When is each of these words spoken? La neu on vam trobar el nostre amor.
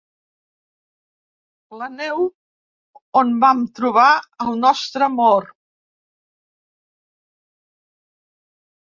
La 1.81 1.89
neu 1.97 2.23
on 3.21 3.33
vam 3.43 3.61
trobar 3.79 4.05
el 4.45 4.57
nostre 4.63 5.09
amor. 5.09 5.45